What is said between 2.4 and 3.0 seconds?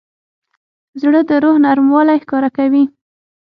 کوي.